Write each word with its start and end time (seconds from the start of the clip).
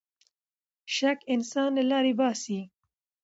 شک 0.95 1.19
انسان 1.33 1.69
له 1.77 1.83
لارې 1.91 2.13
باسـي. 2.19 2.61